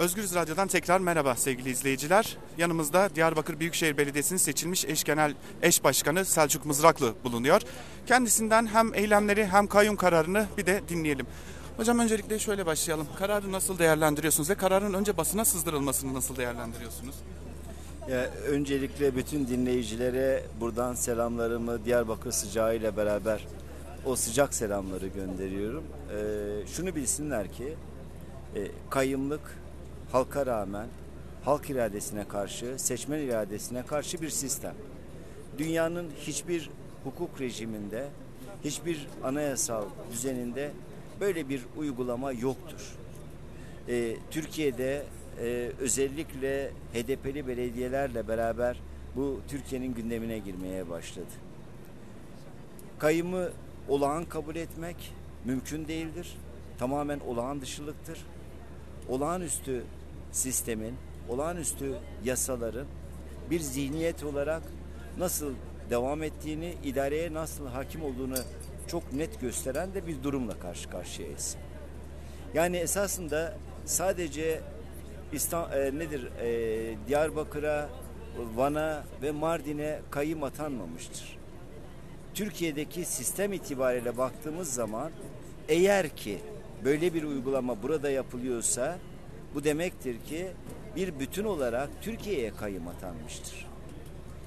Özgürüz 0.00 0.34
Radyo'dan 0.34 0.68
tekrar 0.68 1.00
merhaba 1.00 1.34
sevgili 1.34 1.70
izleyiciler. 1.70 2.36
Yanımızda 2.58 3.14
Diyarbakır 3.14 3.60
Büyükşehir 3.60 3.96
Belediyesi'nin 3.96 4.38
seçilmiş 4.38 4.84
eş 4.84 5.04
genel 5.04 5.34
eş 5.62 5.84
başkanı 5.84 6.24
Selçuk 6.24 6.66
Mızraklı 6.66 7.14
bulunuyor. 7.24 7.60
Kendisinden 8.06 8.66
hem 8.66 8.94
eylemleri 8.94 9.46
hem 9.46 9.66
kayyum 9.66 9.96
kararını 9.96 10.46
bir 10.58 10.66
de 10.66 10.80
dinleyelim. 10.88 11.26
Hocam 11.76 11.98
öncelikle 11.98 12.38
şöyle 12.38 12.66
başlayalım. 12.66 13.06
Kararı 13.18 13.52
nasıl 13.52 13.78
değerlendiriyorsunuz 13.78 14.50
ve 14.50 14.54
kararın 14.54 14.94
önce 14.94 15.16
basına 15.16 15.44
sızdırılmasını 15.44 16.14
nasıl 16.14 16.36
değerlendiriyorsunuz? 16.36 17.14
Ya, 18.10 18.30
öncelikle 18.48 19.16
bütün 19.16 19.48
dinleyicilere 19.48 20.44
buradan 20.60 20.94
selamlarımı 20.94 21.84
Diyarbakır 21.84 22.32
sıcağı 22.32 22.76
ile 22.76 22.96
beraber 22.96 23.46
o 24.04 24.16
sıcak 24.16 24.54
selamları 24.54 25.06
gönderiyorum. 25.06 25.84
Ee, 26.10 26.66
şunu 26.66 26.96
bilsinler 26.96 27.52
ki 27.52 27.74
e, 28.56 28.60
kayyımlık 28.90 29.60
halka 30.12 30.46
rağmen 30.46 30.88
halk 31.44 31.70
iradesine 31.70 32.28
karşı, 32.28 32.78
seçmen 32.78 33.18
iradesine 33.18 33.86
karşı 33.86 34.22
bir 34.22 34.28
sistem. 34.28 34.74
Dünyanın 35.58 36.10
hiçbir 36.20 36.70
hukuk 37.04 37.40
rejiminde, 37.40 38.08
hiçbir 38.64 39.06
anayasal 39.24 39.84
düzeninde 40.12 40.70
böyle 41.20 41.48
bir 41.48 41.62
uygulama 41.76 42.32
yoktur. 42.32 42.96
Ee, 43.88 44.16
Türkiye'de 44.30 45.02
e, 45.42 45.70
özellikle 45.80 46.70
HDP'li 46.94 47.46
belediyelerle 47.46 48.28
beraber 48.28 48.80
bu 49.16 49.40
Türkiye'nin 49.48 49.94
gündemine 49.94 50.38
girmeye 50.38 50.90
başladı. 50.90 51.26
Kayımı 52.98 53.48
olağan 53.88 54.24
kabul 54.24 54.56
etmek 54.56 55.12
mümkün 55.44 55.88
değildir. 55.88 56.36
Tamamen 56.78 57.20
olağan 57.20 57.60
dışılıktır. 57.60 58.18
Olağanüstü 59.08 59.84
sistemin, 60.32 60.94
olağanüstü 61.28 61.94
yasaların 62.24 62.86
bir 63.50 63.60
zihniyet 63.60 64.24
olarak 64.24 64.62
nasıl 65.18 65.54
devam 65.90 66.22
ettiğini, 66.22 66.74
idareye 66.84 67.34
nasıl 67.34 67.66
hakim 67.66 68.02
olduğunu 68.02 68.36
çok 68.86 69.12
net 69.12 69.40
gösteren 69.40 69.94
de 69.94 70.06
bir 70.06 70.22
durumla 70.22 70.58
karşı 70.58 70.90
karşıyayız. 70.90 71.56
Yani 72.54 72.76
esasında 72.76 73.56
sadece 73.84 74.60
İstan, 75.32 75.72
e, 75.72 75.98
nedir 75.98 76.28
e, 76.40 77.08
Diyarbakır'a, 77.08 77.88
Van'a 78.54 79.04
ve 79.22 79.30
Mardin'e 79.30 80.00
kayım 80.10 80.42
atanmamıştır. 80.42 81.38
Türkiye'deki 82.34 83.04
sistem 83.04 83.52
itibariyle 83.52 84.18
baktığımız 84.18 84.74
zaman 84.74 85.10
eğer 85.68 86.08
ki 86.08 86.38
böyle 86.84 87.14
bir 87.14 87.22
uygulama 87.22 87.82
burada 87.82 88.10
yapılıyorsa 88.10 88.98
bu 89.54 89.64
demektir 89.64 90.20
ki 90.20 90.46
bir 90.96 91.20
bütün 91.20 91.44
olarak 91.44 91.90
Türkiye'ye 92.02 92.50
kayım 92.50 92.88
atanmıştır. 92.88 93.66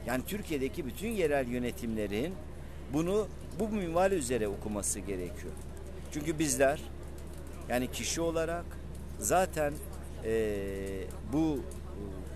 Yani 0.05 0.23
Türkiye'deki 0.27 0.85
bütün 0.85 1.09
yerel 1.09 1.47
yönetimlerin 1.47 2.33
bunu 2.93 3.27
bu 3.59 3.69
minval 3.69 4.11
üzere 4.11 4.47
okuması 4.47 4.99
gerekiyor. 4.99 5.53
Çünkü 6.11 6.39
bizler 6.39 6.81
yani 7.69 7.91
kişi 7.91 8.21
olarak 8.21 8.65
zaten 9.19 9.73
e, 10.25 10.33
bu 11.33 11.59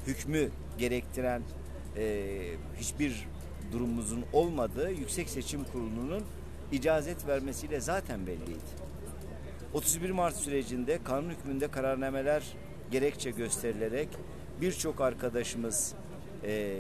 hükmü 0.08 0.50
gerektiren 0.78 1.42
e, 1.98 2.34
hiçbir 2.78 3.28
durumumuzun 3.72 4.26
olmadığı 4.34 4.92
Yüksek 4.92 5.30
Seçim 5.30 5.64
Kurulu'nun 5.64 6.24
icazet 6.72 7.28
vermesiyle 7.28 7.80
zaten 7.80 8.28
belliydi. 8.28 8.88
31 9.78 10.10
Mart 10.10 10.36
sürecinde 10.36 11.00
kanun 11.04 11.30
hükmünde 11.30 11.68
kararnameler 11.68 12.44
gerekçe 12.92 13.32
gösterilerek 13.32 14.10
birçok 14.62 15.02
arkadaşımız 15.02 15.94
e, 16.44 16.74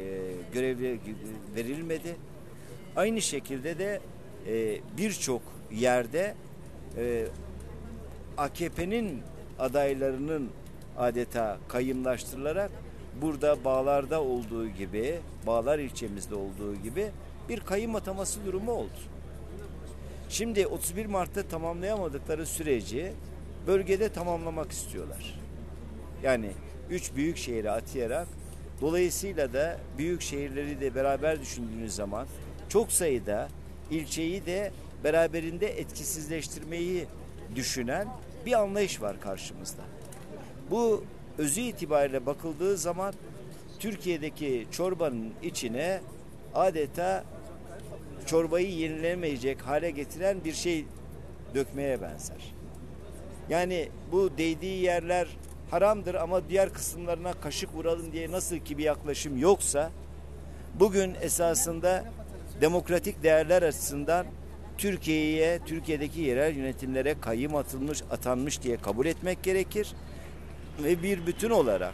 görevli 0.53 0.99
verilmedi. 1.55 2.15
Aynı 2.95 3.21
şekilde 3.21 3.79
de 3.79 4.01
e, 4.47 4.79
birçok 4.97 5.41
yerde 5.71 6.35
e, 6.97 7.25
AKP'nin 8.37 9.21
adaylarının 9.59 10.49
adeta 10.97 11.57
kayımlaştırılarak 11.67 12.71
burada 13.21 13.63
bağlarda 13.63 14.23
olduğu 14.23 14.67
gibi, 14.67 15.19
bağlar 15.47 15.79
ilçemizde 15.79 16.35
olduğu 16.35 16.75
gibi 16.75 17.11
bir 17.49 17.59
kayım 17.59 17.95
ataması 17.95 18.45
durumu 18.45 18.71
oldu. 18.71 19.16
Şimdi 20.29 20.67
31 20.67 21.05
Mart'ta 21.05 21.43
tamamlayamadıkları 21.43 22.45
süreci 22.45 23.13
bölgede 23.67 24.09
tamamlamak 24.09 24.71
istiyorlar. 24.71 25.39
Yani 26.23 26.51
üç 26.89 27.15
büyük 27.15 27.37
şehri 27.37 27.71
atayarak 27.71 28.27
dolayısıyla 28.81 29.53
da 29.53 29.79
büyük 29.97 30.21
şehirleri 30.21 30.81
de 30.81 30.95
beraber 30.95 31.41
düşündüğünüz 31.41 31.95
zaman 31.95 32.27
çok 32.69 32.91
sayıda 32.91 33.47
ilçeyi 33.91 34.45
de 34.45 34.71
beraberinde 35.03 35.79
etkisizleştirmeyi 35.79 37.05
düşünen 37.55 38.07
bir 38.45 38.53
anlayış 38.53 39.01
var 39.01 39.21
karşımızda. 39.21 39.81
Bu 40.71 41.03
özü 41.37 41.61
itibariyle 41.61 42.25
bakıldığı 42.25 42.77
zaman 42.77 43.13
Türkiye'deki 43.79 44.67
çorbanın 44.71 45.33
içine 45.43 46.01
adeta 46.55 47.23
çorbayı 48.27 48.69
yenilemeyecek 48.69 49.61
hale 49.61 49.91
getiren 49.91 50.43
bir 50.43 50.53
şey 50.53 50.85
dökmeye 51.55 52.01
benzer. 52.01 52.53
Yani 53.49 53.89
bu 54.11 54.37
değdiği 54.37 54.81
yerler 54.81 55.27
haramdır 55.71 56.15
ama 56.15 56.49
diğer 56.49 56.73
kısımlarına 56.73 57.33
kaşık 57.33 57.75
vuralım 57.75 58.11
diye 58.11 58.31
nasıl 58.31 58.57
ki 58.57 58.77
bir 58.77 58.83
yaklaşım 58.83 59.37
yoksa 59.37 59.91
bugün 60.79 61.15
esasında 61.21 62.05
demokratik 62.61 63.23
değerler 63.23 63.61
açısından 63.63 64.25
Türkiye'ye, 64.77 65.59
Türkiye'deki 65.65 66.21
yerel 66.21 66.55
yönetimlere 66.55 67.19
kayyım 67.21 67.55
atılmış, 67.55 68.01
atanmış 68.11 68.61
diye 68.61 68.77
kabul 68.77 69.05
etmek 69.05 69.43
gerekir 69.43 69.93
ve 70.83 71.03
bir 71.03 71.27
bütün 71.27 71.49
olarak 71.49 71.93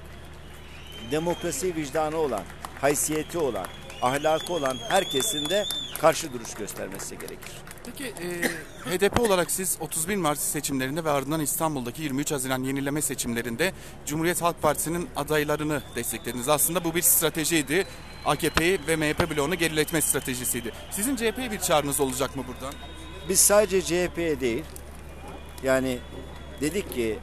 demokrasi 1.12 1.76
vicdanı 1.76 2.18
olan, 2.18 2.44
haysiyeti 2.82 3.38
olan, 3.38 3.68
ahlakı 4.02 4.54
olan 4.54 4.78
herkesin 4.90 5.50
de 5.50 5.64
karşı 6.03 6.34
duruş 6.34 6.53
göstermesi 6.53 7.18
gerekir. 7.18 7.52
Peki 7.86 8.03
e, 8.06 8.28
HDP 8.90 9.19
olarak 9.19 9.52
siz 9.52 9.78
31 9.80 10.16
Mart 10.16 10.40
seçimlerinde 10.40 11.06
ve 11.06 11.09
ardından 11.09 11.41
İstanbul'daki 11.41 12.02
23 12.03 12.31
Haziran 12.31 12.64
yenileme 12.64 13.02
seçimlerinde 13.02 13.74
Cumhuriyet 14.06 14.41
Halk 14.41 14.62
Partisi'nin 14.62 15.09
adaylarını 15.16 15.81
desteklediniz. 15.96 16.50
Aslında 16.50 16.84
bu 16.84 16.96
bir 16.96 17.02
stratejiydi. 17.02 17.86
AKP'yi 18.25 18.80
ve 18.88 18.96
MHP 18.96 19.36
bloğunu 19.36 19.56
geriletme 19.56 20.02
stratejisiydi. 20.02 20.72
Sizin 20.91 21.16
CHP'ye 21.16 21.52
bir 21.52 21.59
çağrınız 21.59 22.00
olacak 22.00 22.35
mı 22.35 22.44
buradan? 22.47 22.74
Biz 23.30 23.40
sadece 23.40 23.81
CHP'ye 23.81 24.40
değil, 24.40 24.64
yani 25.64 26.00
dedik 26.62 26.94
ki 26.94 27.20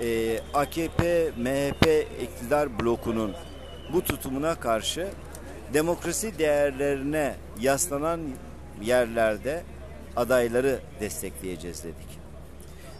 e, 0.00 0.40
AKP, 0.54 1.32
MHP 1.36 2.06
iktidar 2.22 2.80
blokunun 2.80 3.34
bu 3.92 4.04
tutumuna 4.04 4.54
karşı 4.54 5.08
demokrasi 5.74 6.38
değerlerine 6.38 7.34
yaslanan 7.60 8.20
yerlerde 8.82 9.62
adayları 10.16 10.80
destekleyeceğiz 11.00 11.84
dedik. 11.84 12.18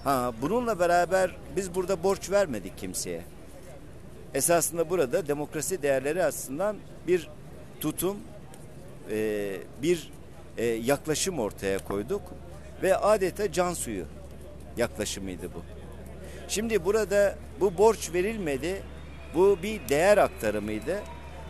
Ha, 0.05 0.33
bununla 0.43 0.79
beraber 0.79 1.37
biz 1.57 1.75
burada 1.75 2.03
borç 2.03 2.31
vermedik 2.31 2.79
kimseye. 2.79 3.23
Esasında 4.35 4.91
burada 4.91 5.29
demokrasi 5.29 5.83
değerleri 5.83 6.25
açısından 6.25 6.77
bir 7.07 7.29
tutum, 7.81 8.17
e, 9.11 9.57
bir 9.83 10.13
e, 10.59 10.65
yaklaşım 10.65 11.39
ortaya 11.39 11.79
koyduk 11.79 12.23
ve 12.83 12.97
adeta 12.97 13.53
can 13.53 13.75
suyu 13.75 14.05
yaklaşımıydı 14.77 15.55
bu. 15.55 15.63
Şimdi 16.49 16.85
burada 16.85 17.35
bu 17.61 17.79
borç 17.79 18.13
verilmedi. 18.13 18.83
Bu 19.35 19.59
bir 19.63 19.89
değer 19.89 20.19
aktarımıydı. 20.19 21.01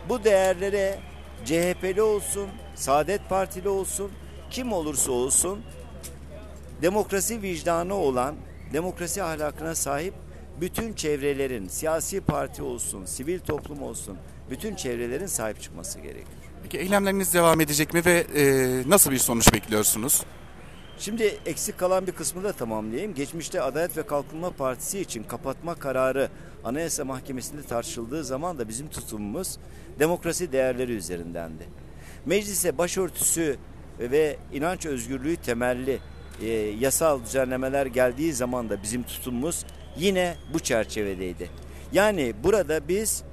Bu 0.09 0.23
değerlere 0.23 0.99
CHP'li 1.45 2.01
olsun, 2.01 2.49
Saadet 2.75 3.29
Partili 3.29 3.69
olsun, 3.69 4.11
kim 4.49 4.73
olursa 4.73 5.11
olsun 5.11 5.59
demokrasi 6.81 7.41
vicdanı 7.41 7.93
olan, 7.93 8.35
demokrasi 8.73 9.23
ahlakına 9.23 9.75
sahip 9.75 10.13
bütün 10.61 10.93
çevrelerin, 10.93 11.67
siyasi 11.67 12.21
parti 12.21 12.63
olsun, 12.63 13.05
sivil 13.05 13.39
toplum 13.39 13.81
olsun, 13.81 14.17
bütün 14.49 14.75
çevrelerin 14.75 15.25
sahip 15.25 15.61
çıkması 15.61 15.99
gerekiyor. 15.99 16.27
Peki 16.63 16.77
eylemleriniz 16.77 17.33
devam 17.33 17.61
edecek 17.61 17.93
mi 17.93 18.05
ve 18.05 18.25
e, 18.35 18.43
nasıl 18.89 19.11
bir 19.11 19.17
sonuç 19.17 19.53
bekliyorsunuz? 19.53 20.23
Şimdi 20.99 21.37
eksik 21.45 21.77
kalan 21.77 22.07
bir 22.07 22.11
kısmı 22.11 22.43
da 22.43 22.51
tamamlayayım. 22.51 23.13
Geçmişte 23.13 23.61
Adalet 23.61 23.97
ve 23.97 24.05
Kalkınma 24.05 24.49
Partisi 24.49 24.99
için 24.99 25.23
kapatma 25.23 25.75
kararı 25.75 26.29
Anayasa 26.63 27.05
Mahkemesi'nde 27.05 27.61
tartışıldığı 27.63 28.23
zaman 28.23 28.57
da 28.57 28.67
bizim 28.67 28.87
tutumumuz 28.87 29.57
demokrasi 29.99 30.51
değerleri 30.51 30.91
üzerindendi. 30.93 31.63
Meclise 32.25 32.77
başörtüsü 32.77 33.57
ve 33.99 34.37
inanç 34.53 34.85
özgürlüğü 34.85 35.35
temelli 35.35 35.99
e, 36.41 36.47
yasal 36.79 37.23
düzenlemeler 37.23 37.85
geldiği 37.85 38.33
zaman 38.33 38.69
da 38.69 38.83
bizim 38.83 39.03
tutumumuz 39.03 39.65
yine 39.97 40.35
bu 40.53 40.59
çerçevedeydi. 40.59 41.49
Yani 41.91 42.33
burada 42.43 42.87
biz 42.87 43.23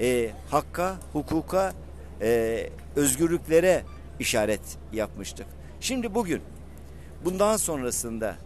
e, 0.00 0.30
hakka, 0.50 0.96
hukuka, 1.12 1.72
e, 2.20 2.70
özgürlüklere 2.96 3.82
işaret 4.20 4.60
yapmıştık. 4.92 5.46
Şimdi 5.80 6.14
bugün 6.14 6.42
bundan 7.24 7.56
sonrasında 7.56 8.36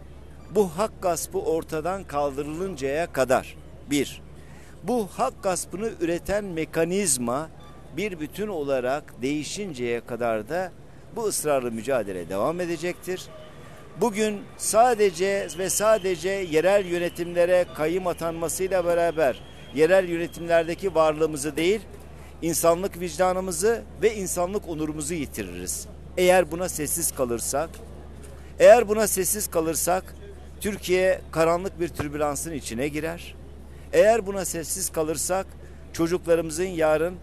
bu 0.55 0.69
hak 0.77 1.01
gaspı 1.01 1.37
ortadan 1.37 2.03
kaldırılıncaya 2.03 3.13
kadar 3.13 3.57
bir, 3.89 4.21
bu 4.83 5.07
hak 5.07 5.43
gaspını 5.43 5.91
üreten 6.01 6.45
mekanizma 6.45 7.49
bir 7.97 8.19
bütün 8.19 8.47
olarak 8.47 9.21
değişinceye 9.21 10.01
kadar 10.01 10.49
da 10.49 10.71
bu 11.15 11.23
ısrarlı 11.23 11.71
mücadele 11.71 12.29
devam 12.29 12.59
edecektir. 12.59 13.27
Bugün 14.01 14.41
sadece 14.57 15.47
ve 15.57 15.69
sadece 15.69 16.29
yerel 16.29 16.85
yönetimlere 16.85 17.65
kayım 17.75 18.07
atanmasıyla 18.07 18.85
beraber 18.85 19.41
yerel 19.75 20.09
yönetimlerdeki 20.09 20.95
varlığımızı 20.95 21.55
değil, 21.57 21.81
insanlık 22.41 22.99
vicdanımızı 22.99 23.83
ve 24.01 24.15
insanlık 24.15 24.69
onurumuzu 24.69 25.13
yitiririz. 25.13 25.87
Eğer 26.17 26.51
buna 26.51 26.69
sessiz 26.69 27.11
kalırsak, 27.11 27.69
eğer 28.59 28.87
buna 28.87 29.07
sessiz 29.07 29.47
kalırsak 29.47 30.15
Türkiye 30.61 31.21
karanlık 31.31 31.79
bir 31.79 31.87
türbülansın 31.87 32.53
içine 32.53 32.87
girer. 32.87 33.35
Eğer 33.93 34.25
buna 34.25 34.45
sessiz 34.45 34.89
kalırsak 34.89 35.47
çocuklarımızın 35.93 36.63
yarın 36.63 37.15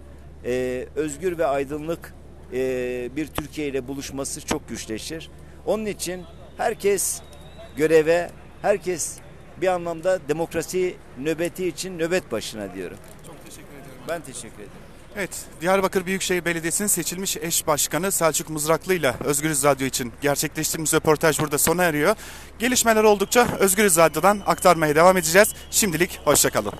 e, 0.44 0.87
özgür 0.97 1.38
ve 1.38 1.47
aydınlık 1.47 2.15
e, 2.53 3.11
bir 3.17 3.27
Türkiye 3.27 3.69
ile 3.69 3.88
buluşması 3.88 4.47
çok 4.47 4.69
güçleşir. 4.69 5.31
Onun 5.67 5.87
için 5.87 6.25
herkes 6.56 7.21
göreve, 7.76 8.31
herkes 8.62 9.19
bir 9.61 9.67
anlamda 9.69 10.29
demokrasi 10.29 10.94
nöbeti 11.19 11.67
için 11.67 11.99
nöbet 11.99 12.33
başına 12.33 12.75
diyorum. 12.75 12.99
Çok 13.26 13.44
teşekkür 13.44 13.73
ederim. 13.73 14.03
Ben 14.09 14.21
teşekkür 14.21 14.55
ederim. 14.55 14.90
Evet, 15.17 15.31
Diyarbakır 15.61 16.07
Büyükşehir 16.07 16.45
Belediyesi'nin 16.45 16.89
seçilmiş 16.89 17.37
eş 17.37 17.67
başkanı 17.67 18.12
Selçuk 18.12 18.51
Mızraklı 18.51 18.95
ile 18.95 19.15
Özgürüz 19.25 19.65
Radyo 19.65 19.87
için 19.87 20.12
gerçekleştirdiğimiz 20.21 20.95
röportaj 20.95 21.41
burada 21.41 21.59
sona 21.59 21.85
eriyor. 21.85 22.17
Gelişmeler 22.59 23.05
oldukça 23.05 23.49
Özgürüz 23.59 23.97
Radyo'dan 23.97 24.43
aktarmaya 24.47 24.95
devam 24.95 25.17
edeceğiz. 25.17 25.55
Şimdilik 25.71 26.21
hoşçakalın. 26.25 26.73